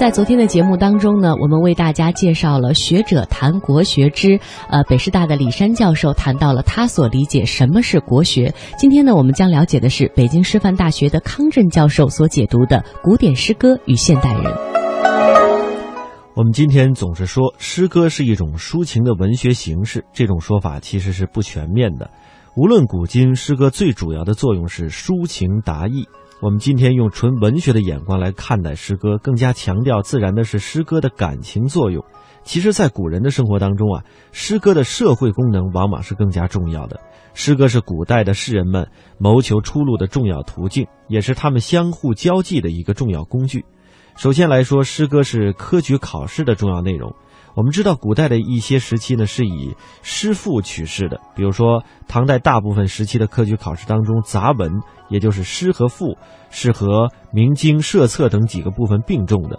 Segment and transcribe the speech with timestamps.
[0.00, 8.54] 在昨天的节目当中呢，我们为大家介绍了学者谈国学之，呃，北师大的李山教授谈到了他所理解什么是国学。
[8.78, 14.44] 今天呢，我们将了解的是北京师范大学的康震教授所解读的古典诗歌与现代人。
[16.34, 22.08] 我们今天总是说诗歌是一种抒情的文学形式，这种说法其实是不全面的。
[22.56, 26.06] 无论古今，诗歌最主要的作用是抒情达意。
[26.42, 32.02] 我们今天用纯文学的眼光来看待诗歌，更加强调自然的是诗歌的感情作用。
[32.44, 36.98] 其实，在古人的生活当中啊，诗歌的社会功能往往是更加重要的。
[37.34, 43.66] 诗歌是古代的士人们谋求出路的重要途径，也是他们相互交际的一个重要工具。
[44.16, 47.14] 首先来说，诗歌是科举考试的重要内容。
[47.54, 56.16] 我们知道，古代的一些时期呢是以诗赋取士的，比如说唐代大部分时期的科举考试当中，杂文也就是诗和赋
[56.50, 59.58] 是和明经社策等几个部分并重的。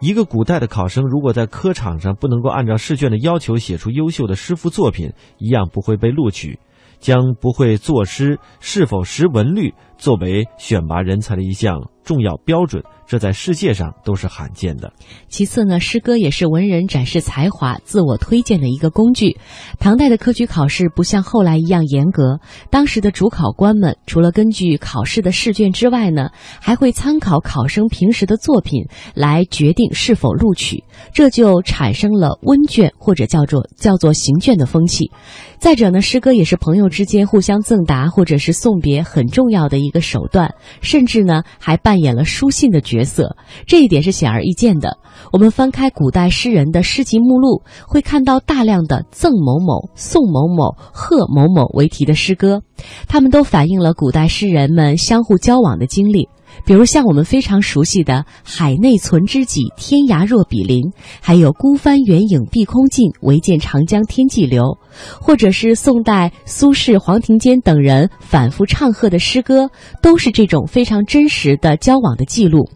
[0.00, 6.58] 一个古代的考生如果在科场上不能够按照试卷的要求写出优秀的诗赋作品，一样不会被录取，
[7.00, 12.82] 将不会作诗、是否识文律作为选拔人才的一项重要标准。
[13.06, 14.92] 这在世界上都是罕见的。
[15.26, 19.36] 其次呢，诗歌也是文人展示才华、自我推荐的一个工具。
[19.80, 22.38] 唐代的科举考试不像后来一样严格，
[22.70, 35.10] 当时的主考官们除了根据考试的试卷之外呢，还会参考考生平时的作品来决定是否录取，这就产生了温卷或者叫做叫做行卷的风气。
[35.58, 43.36] 再者呢，诗歌也是朋友之间互相赠答或者是送别很重要的一一个手段，甚至呢还扮演了书信的角色。
[43.66, 44.98] 这一点是显而易见的。
[45.32, 52.62] 我们翻开古代诗人的诗集目录，会看到大量的赠某某、宋某某、贺某某为题的诗歌，
[53.08, 56.28] 他们都反映了古代诗人们相互交往的经历。
[56.64, 60.82] 比如像我们非常熟悉的“海内存知己，天涯若比邻”，
[61.20, 64.78] 还有“孤帆远影碧空尽，唯见长江天际流”，
[65.20, 69.70] 或者是宋代苏轼、黄庭坚等人反复唱和的诗歌，
[70.02, 72.68] 都是这种非常真实的交往的记录。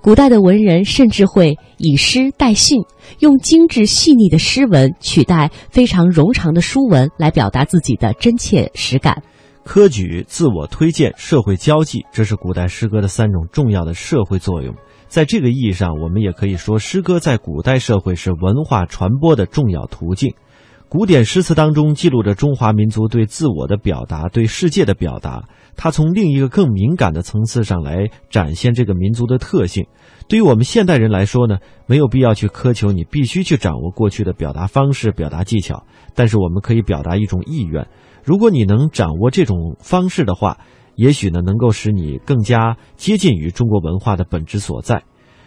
[0.00, 2.82] 古代的文人甚至会以诗代信，
[3.18, 9.22] 用精致细腻的诗文取代非常冗长的书文，来表达自己的真切实感。
[9.70, 14.74] 科举、自我推荐、社会交际，这是古代诗歌的三种重要的社会作用。
[15.06, 20.34] 在这个意义上，我们也可以说，诗歌在古代社会是文化传播的重要途径。
[20.88, 25.44] 古典诗词当中记录着中华民族对自我的表达、对世界的表达，
[25.76, 29.86] 它从另一个更敏感的层次上来展现这个民族的特性。
[30.26, 35.84] 对于我们现代人来说呢，没有必要去苛求你必须去掌握过去的表达方式、表达技巧，
[36.16, 37.86] 但是我们可以表达一种意愿。
[38.24, 40.58] 如果你能掌握这种方式的话，
[40.94, 45.02] 也许呢能够使你更加接近于中国文化的本质所在。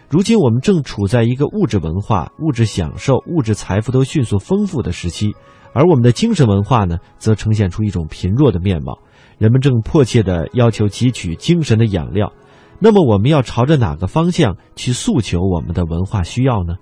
[0.08, 5.34] 如今我们正处在一个物质文化、物质享受、物质财富都迅速丰富的时期，
[5.72, 8.98] 而我们的精神文化呢，则呈现出一种贫弱的面貌。
[9.38, 12.32] 人们正迫切地要求汲取精神的养料。
[12.78, 16.74] 那么，我们要朝着哪个方向去诉求我们的文化需要呢？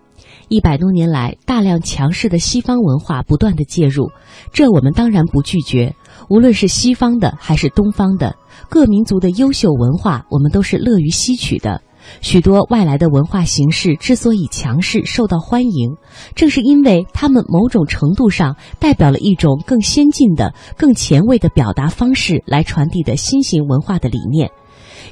[0.49, 4.11] 一百多年来，大量强势的西方文化不断的介入，
[4.53, 5.95] 这我们当然不拒绝。
[6.29, 8.37] 无论是西方的还是东方的，
[8.69, 11.83] 各民族的优秀文化，我们都是乐于吸取的。
[12.21, 15.97] 许多外来的文化形式之所以强势受到欢迎，
[16.35, 24.51] 正是因为他们某种程度上代表了一种更先进的、更前卫的表达方式来传递的新型文化的理念。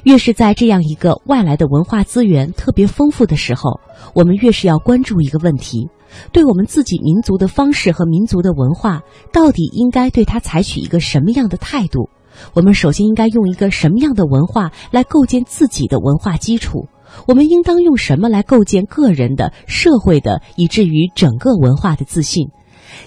[0.03, 3.79] 越是在这样一个外来的文化资源特别丰富的时候，
[4.13, 5.87] 我们越是要关注一个问题：
[6.31, 9.01] 对我们自己民族的方式和民族的文化，
[9.31, 12.09] 到底应该对它采取一个什么样的态度？
[12.53, 16.87] 我们首先应该用一个什么样的文化来构建自己的文化基础？
[17.27, 22.47] 我们应当用什么来构建个人的、社会的，以至于整个文化的自信？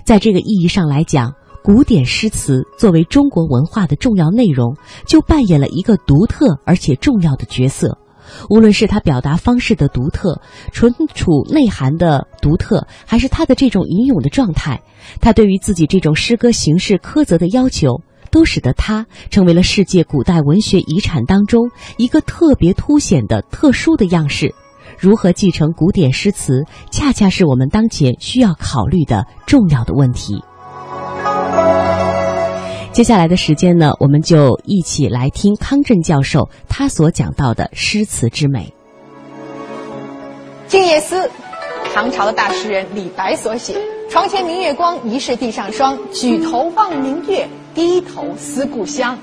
[0.05, 1.33] 在这个意义上来讲。
[1.65, 4.77] 古典诗词作为中国文化的重要内容，
[5.07, 7.97] 就扮演了一个独特而且重要的角色。
[8.51, 10.39] 无论是它表达方式的独特、
[10.75, 14.83] 存储内涵的独特，还是它的这种吟咏的状态，
[15.23, 24.55] 它对于自己这种诗歌形式苛责的要求，都使得它成为了世界古代文学遗产当中一个特别凸显的特殊的样式。
[24.99, 30.43] 如何继承古典诗词，恰恰是我们当前需要考虑的重要的问题。
[32.95, 38.73] 接下来的时间呢，我们就一起来听康震教授他所讲到的诗词之美。
[40.71, 41.27] 《静夜思》，
[41.93, 43.75] 唐朝的大诗人李白所写。
[44.09, 45.99] 床前明月光，疑是地上霜。
[46.13, 49.19] 举头望明月，低头思故乡。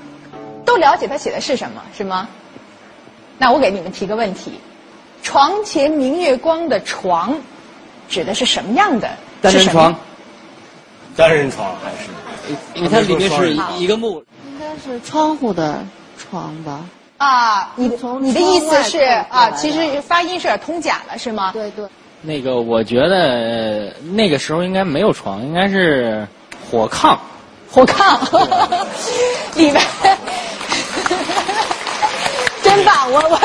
[0.66, 2.28] 都了解他写的是什么，是吗？
[3.38, 4.52] 那我给你们提个问题：
[5.22, 7.40] 床前明月光的床，
[8.06, 9.08] 指的是什么样的？
[9.40, 9.96] 单人床，
[11.16, 12.10] 单人床还是？
[12.74, 14.24] 因为它里面是一个木。
[14.46, 15.84] 应该是窗户的
[16.18, 16.80] 窗吧？
[17.18, 18.98] 啊，你从你的意思是
[19.30, 21.50] 啊，其实发音是有点通假了，是吗？
[21.52, 21.86] 对对，
[22.20, 26.26] 那个我觉得呃那个时候应该没有床，应该是
[26.70, 27.16] 火炕。
[27.70, 28.18] 火炕，
[29.56, 29.82] 里边
[32.62, 33.10] 真棒！
[33.10, 33.40] 我我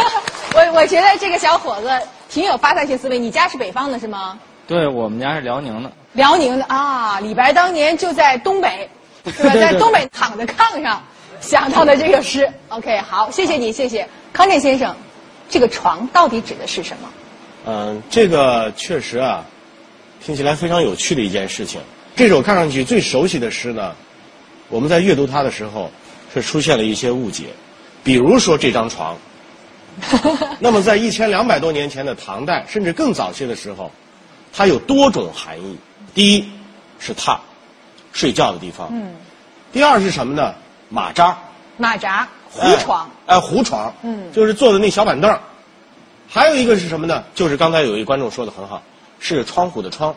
[0.54, 1.90] 我我觉得这个小伙子
[2.30, 3.18] 挺有发散性思维。
[3.18, 4.38] 你家是北方的是吗？
[4.68, 5.92] 对我们家是辽宁的。
[6.14, 8.90] 辽宁的啊，李白当年就在东北，
[9.24, 9.54] 对吧？
[9.56, 11.02] 在东北躺在炕上
[11.40, 12.52] 想到的这个诗。
[12.70, 14.96] OK，好，谢谢你，谢谢康震先生。
[15.50, 17.10] 这个床到底指的是什么？
[17.66, 19.46] 嗯，这个确实啊，
[20.22, 21.80] 听起来非常有趣的一件事情。
[22.16, 23.96] 这首看上去最熟悉的诗呢，
[24.70, 25.92] 我们在阅读它的时候
[26.34, 27.46] 是出现了一些误解，
[28.04, 29.16] 比如说这张床。
[30.60, 33.92] 那么在一千两百多年前的唐代，甚至更早些的时候，
[34.54, 35.78] 它有多种含义。
[36.14, 36.50] 第一
[37.00, 37.38] 是榻，
[38.12, 38.90] 睡觉的地方。
[38.92, 39.16] 嗯。
[39.72, 40.54] 第二是什么呢？
[40.90, 41.38] 马扎。
[41.78, 43.10] 马扎、胡床。
[43.26, 43.94] 哎，哎胡床。
[44.02, 45.40] 嗯就是坐的那小板凳儿
[46.28, 47.24] 还有一个是什么呢？
[47.36, 48.82] 就是刚才有一观众说的很好，
[49.20, 50.16] 是窗户的窗，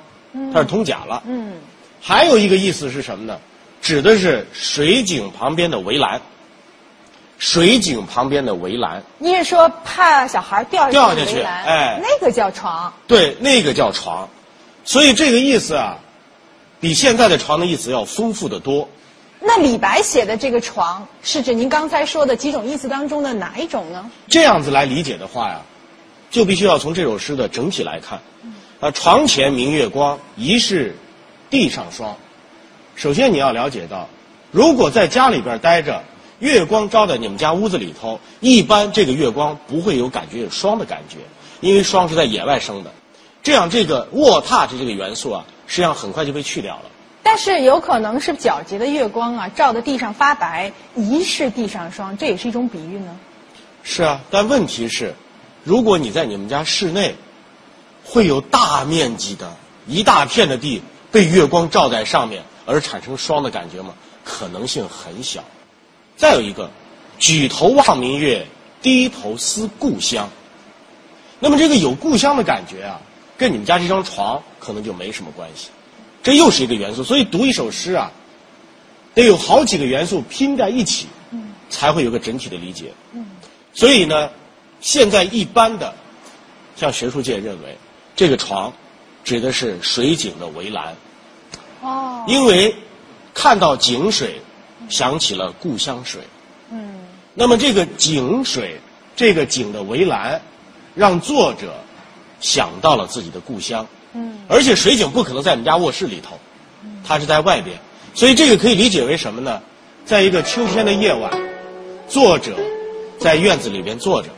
[0.53, 1.23] 它是通假了。
[1.27, 1.55] 嗯，
[2.01, 3.39] 还有一个意思是什么呢？
[3.83, 6.21] 指的是水井旁边的围栏。
[7.41, 12.93] 水井旁边的围栏，你是说怕小孩掉掉下去哎那个叫床。
[13.07, 14.29] 对，那个叫床。
[14.85, 15.97] 所以这个意思啊，
[16.81, 18.91] 比现在的床的意思要丰富的多。
[19.41, 24.11] 那李白写的这个床，是指您刚才说的几种意思当中的哪一种呢？
[24.29, 25.63] 这样子来理解的话呀，
[26.31, 28.21] 就必须要从这首诗的整体来看。
[28.81, 30.95] 啊，床前明月光，疑是
[31.49, 32.17] 地上霜。
[32.97, 34.09] 首先你要了解到，
[34.51, 36.05] 如果在家里边待着，
[36.41, 41.19] 月光照在你们家屋子里头，一般这个月光不会有感觉有霜的感觉，
[41.61, 42.91] 因为霜是在野外生的。
[43.43, 46.83] 这样这个卧榻的这个元素啊，实际上很快就被去掉了。
[47.23, 53.17] 但是有可能是皎洁的月光啊，照的地上发白，疑是地上霜，这也是一种比喻呢。
[53.83, 55.15] 是啊，但问题是，
[55.63, 57.15] 如果你在你们家室内，
[58.05, 59.55] 会有大面积的
[59.87, 60.83] 一大片的地
[61.13, 63.95] 被月光照在上面而产生霜的感觉吗？
[64.25, 65.45] 可能性很小。
[66.21, 66.71] 再有一个，
[67.19, 68.47] 举头望明月，
[68.83, 70.29] 低头思故乡。
[71.39, 73.01] 那么这个有故乡的感觉啊，
[73.39, 75.71] 跟你们家这张床可能就没什么关系。
[76.23, 78.13] 这又是一个元素，所以读一首诗啊，
[79.15, 81.07] 得有好几个元素拼在一起，
[81.71, 82.93] 才会有个整体的理解。
[83.73, 84.29] 所以呢，
[84.83, 85.95] 现在一般的，
[86.77, 87.79] 像学术界认为，
[88.15, 88.71] 这个床
[89.25, 90.95] 指的是水井的围栏，
[91.81, 92.77] 哦，因为
[93.33, 94.43] 看到井水，
[94.91, 96.21] 想起了故乡水。
[96.71, 96.97] 嗯，
[97.35, 98.79] 那么这个井水，
[99.17, 100.43] 这个井的围栏，
[100.95, 101.73] 让作者
[102.41, 103.87] 想到了自己的故乡。
[104.13, 106.39] 嗯，而且水井不可能在你们家卧室里头，
[107.05, 107.79] 它是在外边，
[108.13, 109.63] 所以这个可以理解为什么呢？
[110.05, 111.31] 在一个秋天的夜晚，
[112.09, 112.57] 作者
[113.21, 114.29] 在院子里边坐着，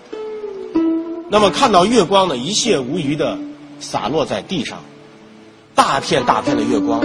[1.30, 3.38] 那么看到月光呢一泻无余的
[3.80, 4.84] 洒落在地上，
[5.74, 7.00] 大片大片的月光，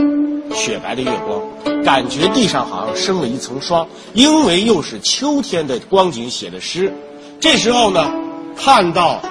[0.54, 6.94] 雪白的月光，感觉地上好像生了一层霜，因为又是秋天的光景写的诗。
[7.40, 8.12] 这时候呢，
[8.58, 9.22] 看到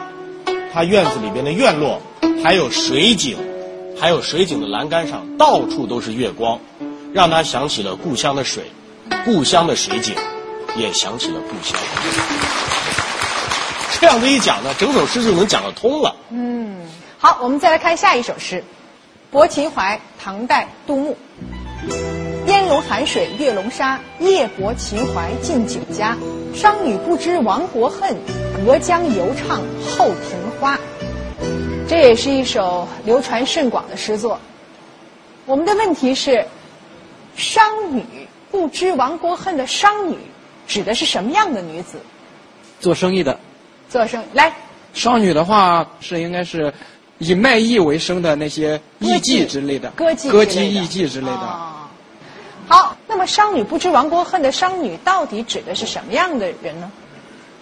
[0.73, 2.01] 他院子里边的院落，
[2.43, 3.37] 还有水井，
[3.99, 6.61] 还有水井的栏杆上到处都是月光，
[7.13, 8.71] 让他想起了故乡的水，
[9.25, 10.15] 故乡的水井，
[10.77, 11.79] 也想起了故乡。
[13.99, 16.15] 这样子一讲呢，整首诗就能讲得通了。
[16.31, 16.77] 嗯，
[17.19, 18.57] 好，我们再来看下一首诗，
[19.31, 21.17] 《泊秦淮》，唐代杜牧。
[22.47, 26.17] 烟笼寒水月笼沙，夜泊秦淮近酒家。
[26.55, 28.17] 商女不知亡国恨，
[28.65, 30.79] 隔江犹唱后庭花。
[31.89, 34.39] 这也是一首流传甚广的诗作。
[35.45, 36.47] 我们的问题是，
[37.37, 38.05] 商女
[38.51, 40.17] 不知亡国恨的商女，
[40.69, 41.99] 指的是什么样的女子？
[42.81, 43.39] 做生意的
[43.89, 44.53] 做生意来，
[44.95, 46.73] 商女的话是应该是
[47.19, 51.33] 以卖艺为生的那些艺妓之类的，歌妓歌妓、之类的艺妓之类的。
[51.33, 51.73] 哦
[52.69, 56.91] 好，那么商女不知亡国恨的商女到底指的是什么样的人呢？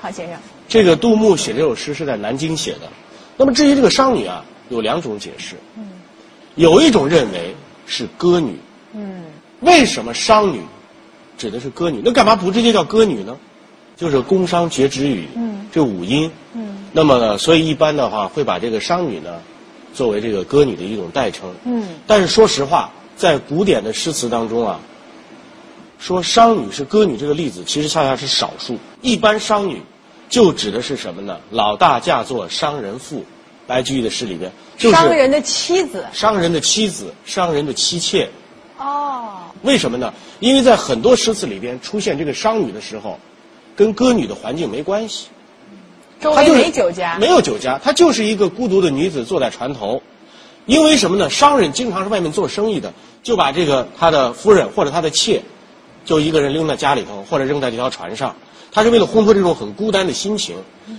[0.00, 2.90] 郝先生，这个杜牧写这首诗是在南京写的。
[3.36, 5.56] 那么至于这个商女啊，有两种解释。
[5.76, 5.84] 嗯
[6.54, 8.56] 有一种认为是歌女。
[8.92, 9.24] 嗯，
[9.60, 10.60] 为什么商女
[11.36, 12.00] 指的是歌女？
[12.02, 13.36] 那干嘛不直接叫歌女呢？
[13.96, 16.30] 就是工商角徵羽，嗯这五音。
[16.54, 16.63] 嗯，
[16.96, 19.40] 那么呢，所以一般的话会把这个商女呢，
[19.92, 21.52] 作为这个歌女的一种代称。
[21.64, 24.78] 嗯，但是说实话，在古典的诗词当中啊，
[25.98, 28.78] 说商女是歌女这个例子，其实恰恰是少数。
[29.02, 29.82] 一般商女
[30.28, 31.36] 就指的是什么呢？
[31.50, 33.24] 老大嫁作商人妇，
[33.66, 36.04] 白居易的诗里边就是商人的妻子。
[36.12, 38.30] 商人的妻子，商人的妻妾。
[38.78, 39.32] 哦，
[39.62, 40.14] 为什么呢？
[40.38, 43.18] 因为在很多诗词里边出现这个商女的时候，
[43.74, 45.26] 跟歌女的环境没关系。
[46.20, 47.18] 周围她就是没酒家。
[47.18, 50.02] 没有酒家，她就是一个孤独的女子坐在船头。
[50.66, 51.28] 因为什么呢？
[51.28, 55.42] 商人经常是外面做生意的，就把这个他的夫人或者他的妾，
[56.06, 58.34] 就一个人扔在家里头，或者扔在这条船上。
[58.72, 60.56] 他是为了烘托这种很孤单的心情。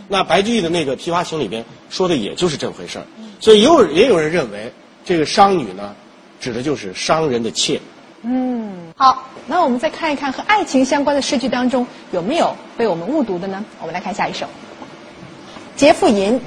[0.07, 3.05] 那白居易的那个《琵琶行》里边说的也就是这回事儿。
[3.39, 4.72] 所以也有也有人认为，
[5.03, 5.95] 这个商女呢，
[6.39, 7.81] 指的就是商人的妾。
[8.22, 13.65] 嗯，好，那我们再看一看和爱情相关的诗句当中有没有被我们误读的呢？
[13.81, 14.45] 我们来看下一首
[15.75, 16.39] 《杰富吟》，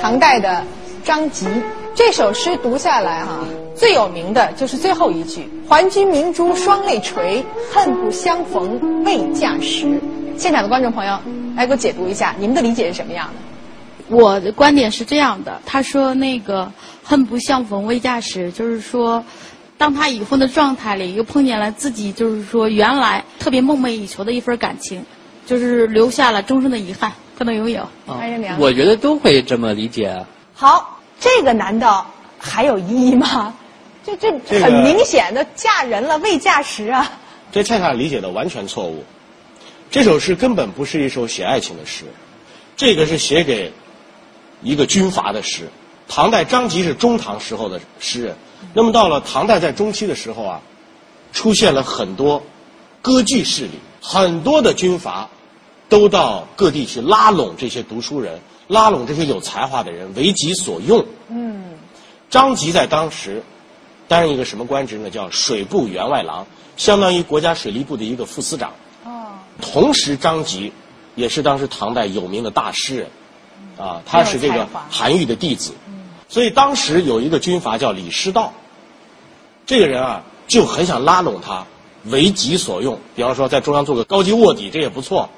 [0.00, 0.64] 唐代的
[1.04, 1.46] 张籍。
[1.94, 3.38] 这首诗读下来哈、
[3.76, 10.00] 最有名的就是最后一句“还君明珠双泪垂，恨不相逢未嫁时”。
[10.36, 11.20] 现场的观众朋友，
[11.54, 14.16] 来给我解读一下，你们的理解是什么样的？
[14.16, 16.72] 我的观点是这样的，他说那个
[17.04, 19.24] 恨不相逢未嫁时，就是说，
[19.78, 25.04] 当他已婚的状态里，又碰见了自己，就是说原来特别梦寐以求的一份感情，
[25.46, 27.88] 就是留下了终生的遗憾，可能拥有。
[28.06, 30.24] 安仁良，我觉得都会这么理解。
[30.54, 32.06] 好，这个难道
[32.38, 33.54] 还有意义吗？
[34.06, 37.10] 这这这个很明显的嫁人了未嫁时啊！
[37.50, 39.02] 这恰恰理解的完全错误。
[39.90, 42.04] 这首诗根本不是一首写爱情的诗，
[42.76, 43.72] 这个是写给
[44.60, 45.70] 一个军阀的诗。
[46.06, 48.36] 唐代张籍是中唐时候的诗人，
[48.74, 50.60] 那么到了唐代在中期的时候啊，
[51.32, 52.42] 出现了很多
[53.00, 53.70] 割据势力，
[54.02, 55.30] 很多的军阀
[55.94, 61.06] 都到各地去拉拢这些读书人，拉拢这些有才华的人，为己所用。
[61.28, 61.74] 嗯，
[62.30, 63.44] 张籍在当时
[64.08, 65.08] 担任一个什么官职呢？
[65.08, 68.72] 叫水部员外郎，相当于国家水利部的一个副司长。
[69.04, 70.72] 哦，同时，张籍
[71.14, 73.08] 也是当时唐代有名的大诗人，
[73.78, 75.74] 啊，他是这个韩愈的弟子，
[76.28, 78.52] 所以当时有一个军阀叫李师道，
[79.64, 81.64] 这个人啊就很想拉拢他，
[82.06, 82.98] 为己所用。
[83.14, 85.30] 比方说，在中央做个高级卧底，这也不错。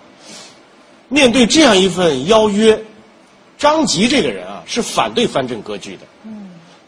[1.09, 2.85] 面对这样一份邀约，
[3.59, 6.03] 张籍这个人啊是反对藩镇割据的，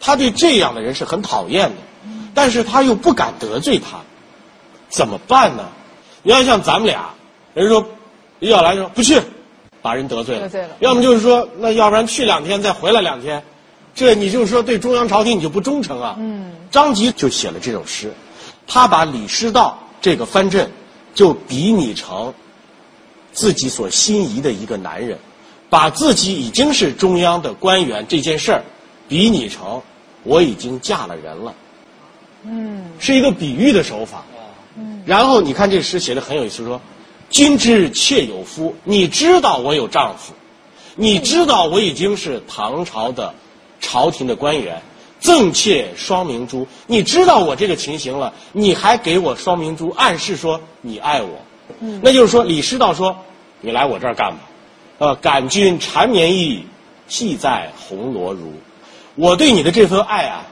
[0.00, 1.76] 他对这样的人是很讨厌的，
[2.34, 4.00] 但是他又不敢得罪他，
[4.88, 5.68] 怎么办呢？
[6.22, 7.10] 你要像咱们俩，
[7.54, 7.86] 人说
[8.40, 9.20] 李小来说不去，
[9.80, 13.42] 把人得罪了；得罪了要么就是说，那要不然去两天再回来两天，
[13.94, 16.16] 这你就是说对中央朝廷你就不忠诚啊。
[16.18, 18.12] 嗯，张籍就写了这首诗，
[18.66, 20.70] 他把李师道这个藩镇
[21.14, 22.34] 就比拟成
[23.32, 25.18] 自己所心仪的一个男人，
[25.70, 28.62] 把自己已经是中央的官员这件事儿
[29.08, 29.82] 比拟成
[30.24, 31.54] 我已经嫁了人了。
[32.44, 34.24] 嗯，是一个比喻的手法。
[34.76, 36.80] 嗯然后你看这诗写的很有意思，说
[37.30, 40.34] ：“君知妾有夫，你知道我有丈夫，
[40.96, 43.34] 你知道我已经是唐朝的
[43.80, 44.82] 朝廷的官员，
[45.18, 51.40] 赠妾双明珠，你知道我这个情形了，你还给我双明珠，暗示说你爱我。
[51.80, 53.16] 嗯那就是说，李师道说：
[53.60, 54.40] 你来我这儿干吧，
[54.98, 56.64] 呃，感君缠绵意，
[57.06, 58.38] 系在红罗襦。
[59.14, 60.46] 我对你的这份爱啊，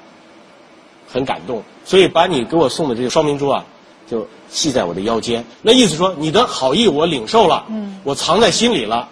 [1.13, 3.65] 很感动，所以把你给我送的这个双明珠啊，
[4.09, 5.45] 就系在我的腰间。
[5.63, 9.09] 那意思说，你的好意我领受了，嗯我藏在心里了。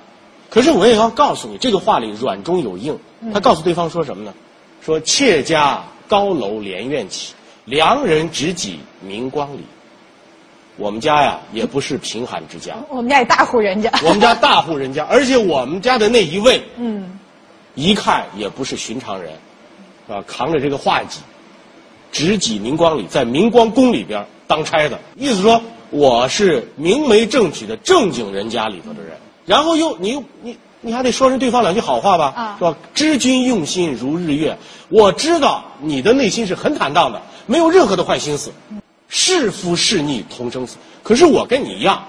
[0.50, 2.98] 可是我也要告诉你，这个话里软中有硬。
[3.20, 4.34] 嗯他告诉对方说什么呢？
[4.82, 7.34] 说妾家高楼连苑起，
[7.64, 9.60] 良人执戟明光里。
[10.76, 13.90] 我们家呀，也不是贫寒之家，我们家也大户人家。
[14.02, 17.18] 我们家大户人家，而且我们家的那一位，嗯，
[17.74, 19.32] 一看也不是寻常人，
[20.08, 21.20] 啊，扛着这个画戟，
[22.10, 29.16] 执戟明光里，在明光宫里边当差的，意思说我是明媒正娶的正经人家里头的人。
[29.46, 32.56] 然后又你又你你还得说人对方两句好话吧，啊。
[32.58, 32.76] 是吧？
[32.94, 38.50] 知君用心如日月，我知道你的内心是很坦荡的，没有任何的坏心思，
[39.08, 40.76] 是夫是逆同生死。
[41.02, 42.04] 可是我跟你一样，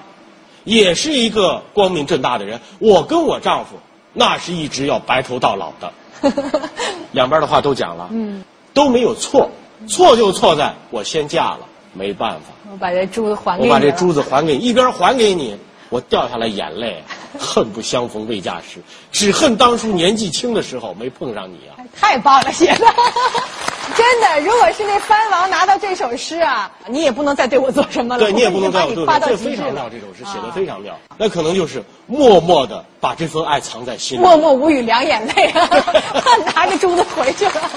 [0.63, 3.75] 也是一个光明正大的人，我跟我丈夫
[4.13, 5.91] 那是一直要白头到老的。
[7.11, 9.51] 两边的话都讲了，嗯，都没有错，
[9.87, 11.59] 错就错在我先嫁了，
[11.93, 15.57] 没办法，我把这珠子还给你我把这珠子还给你，一边还给你，
[15.89, 17.03] 我掉下来眼泪，
[17.37, 21.75] 恨不相逢未嫁时，只恨当初年纪轻的时候没碰上你啊！
[21.93, 22.85] 太棒了，写的。
[23.95, 28.23] 真的，如果是那藩王拿到这首诗啊，你也不能再对我做什么了。
[28.23, 34.21] 对你也不能把在我对你夸到这非常妙，这首诗写的啊非常妙，那可能就是默默的把这份爱藏在心里。
[34.21, 35.69] 默默无语，两眼泪啊，
[36.55, 37.53] 拿着珠子回去了。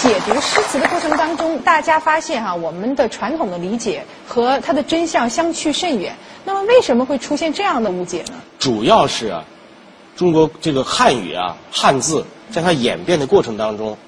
[0.00, 6.16] 解读诗词的过程当中，大家发现哈、我们的传统的理解和它的真相相去甚远。
[6.44, 8.34] 那么为什么会出现这样的误解呢？
[8.60, 9.44] 主要是啊，
[10.16, 13.98] 中国这个汉语啊，汉字在它演变的过程当中，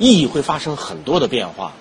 [0.00, 1.72] 意义会发生很多的变化。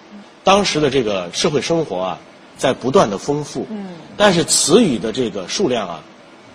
[0.43, 2.19] 当时的这个社会生活啊，
[2.57, 6.01] 在不断的丰富，嗯，但是词语的这个数量啊，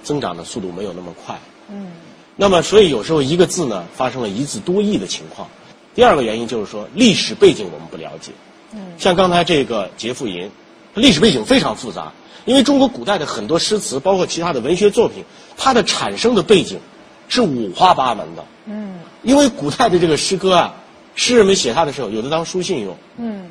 [0.02, 1.92] 增长的速度没有那么快，嗯，
[2.36, 5.48] 那么所以有时候一个字呢，发生了一字多义的情况。
[5.94, 8.32] 第二个原因就是说历史背景我们不了解，
[8.72, 10.46] 嗯，像刚才这个《节妇吟》，
[10.94, 12.12] 历史背景非常复杂，
[12.44, 15.24] 因为中国古代的很多诗词，包括其他的文学作品，
[15.56, 16.80] 它的产生的背景
[17.28, 18.44] 是五花八门的。
[18.66, 18.98] 嗯。
[19.22, 20.74] 因为古代的这个诗歌啊，
[21.14, 23.50] 诗人们写它的时候，有的当书信用，嗯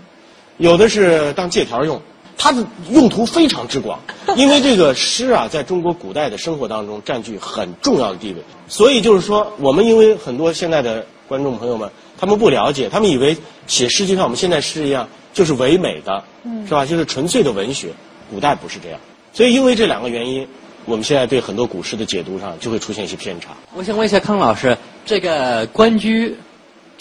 [0.58, 2.01] 有的是当借条用，
[2.38, 4.00] 它的用途非常之广。
[4.36, 16.86] 因为这个诗啊，在中国古代的生活当中占据很重要的地位，所以就是说，我们因为很多现在的观众朋友们，他们不了解，他们以为写诗就像我们现在诗一样，就是唯美的，嗯是吧？
[16.86, 17.89] 就是纯粹的文学。
[18.29, 19.00] 古代不是这样，
[19.32, 20.48] 所以因为这两个原因，
[20.86, 23.50] 我们现在对很多古诗的解读上就会出现一些偏差。
[23.75, 26.29] 我想问一下康老师，这个《关雎》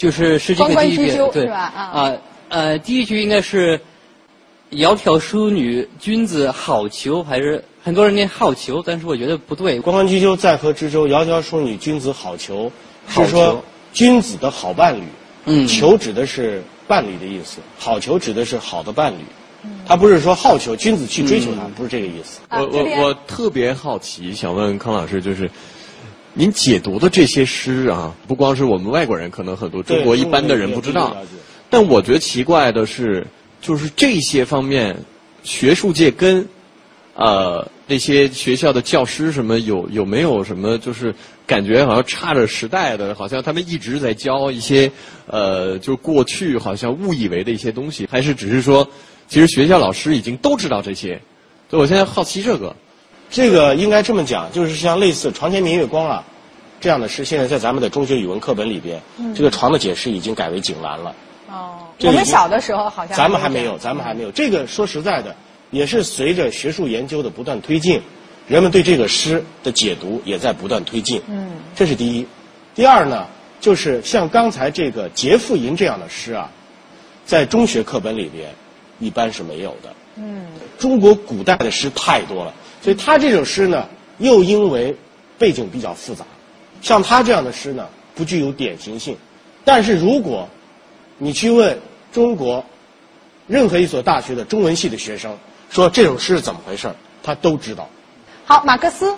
[0.03, 2.13] 就是《诗经》的第一关关雎鸠篇，对是吧啊啊
[2.49, 3.79] 呃，第一句应该是
[4.69, 9.79] “窈窕淑女，君子好逑”，还是很多人念“好逑”，但是我觉得不对。
[9.79, 11.07] 关关雎鸠，在河之洲。
[11.07, 12.69] 窈窕淑女，君子好逑。
[13.07, 15.03] 是说君子的好伴侣。
[15.45, 19.17] 嗯逑指的是伴侣的意思，好逑指的是好的伴侣。
[19.85, 22.41] 他不是说好逑，君子去追求他，不是这个意思。
[22.49, 25.49] 我我我特别好奇，想问康老师，就是
[26.35, 31.15] 您解读的这些诗啊，不光是我们外国人，可能很多中国一般的人不知道。
[31.69, 33.27] 但我觉得奇怪的是，
[33.61, 34.97] 就是这些方面，
[35.43, 36.47] 学术界跟
[37.13, 41.13] 呃那些学校的教师什么有有没有什么就是
[41.45, 44.91] 感觉好像差着时代的，好像他们一直在教一些
[45.27, 48.89] 呃，就过去好像误以为的一些东西，还是只是说，
[49.27, 51.21] 其实学校老师已经都知道这些。
[51.69, 52.75] 所以我现在好奇这个。
[53.33, 56.23] 这个应该这么讲，就是像类似“床前明月光”啊
[56.79, 61.15] 这样的诗，现在在咱们的中学语文课本里边，嗯这个“床”的解释已经改为“井栏”了。
[61.49, 64.29] 哦，我们小的时候好像咱们还没有，咱们还没有。
[64.31, 65.35] 这个说实在的，
[65.71, 68.01] 也是随着学术研究的不断推进，
[68.47, 71.23] 人们对这个诗的解读也在不断推进。
[71.27, 72.27] 嗯，这是第一。
[72.75, 73.25] 第二呢，
[73.59, 76.51] 就是像刚才这个《节妇吟》这样的诗啊，
[77.25, 78.53] 在中学课本里边
[78.99, 79.91] 一般是没有的。
[80.17, 80.45] 嗯
[80.77, 84.93] 中国古代的诗太多了，所以他这首诗呢，又因为
[85.39, 86.25] 背景比较复杂，
[86.81, 89.15] 像他这样的诗呢，不具有典型性。
[89.63, 90.49] 但是如果
[91.17, 91.79] 你去问
[92.11, 92.65] 中国
[93.47, 95.37] 任何一所大学的中文系的学生，
[95.69, 97.87] 说这首诗是怎么回事儿，他都知道。
[98.43, 99.15] 好，马克思，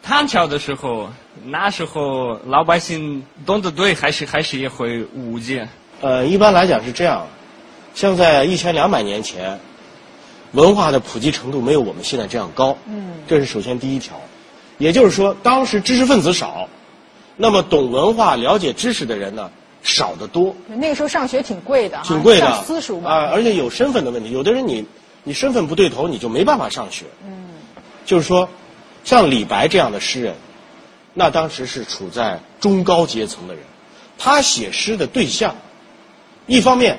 [0.00, 1.10] 唐朝的时候，
[1.46, 5.68] 那时候老百姓懂得对，还是还是也会误解。
[6.00, 7.26] 呃，一般来讲是这样，
[7.94, 9.58] 像在一千两百年前，
[10.56, 12.76] 文化的普及程度没有我们现在这样高。
[12.88, 14.18] 嗯这是首先第一条，
[14.78, 16.68] 也就是说，当时知识分子少，
[17.36, 19.50] 那么懂文化、了解知识的人呢
[19.82, 23.10] 少得多，那个时候上学挺贵的哈，挺贵的私塾嘛。
[23.10, 24.86] 啊、而且有身份的问题，有的人你
[25.24, 27.04] 你身份不对头，你就没办法上学。
[27.26, 27.44] 嗯
[28.06, 28.48] 就是说，
[29.04, 30.34] 像李白这样的诗人，
[31.12, 33.62] 那当时是处在中高阶层的人，
[34.16, 35.56] 他写诗的对象，
[36.46, 36.98] 一方面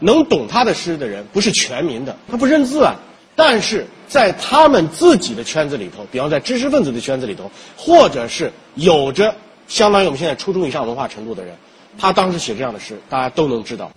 [0.00, 2.96] 能懂他的诗的人不是全民的，他不认字啊，
[3.36, 9.34] 但是在他们自己的圈子里头，比方在知识分子的圈子里头，或者是有着
[9.68, 11.54] 相当于我们现在初中以上文化程度的人，
[11.96, 13.90] 他当时写这样的诗，大家都能知道。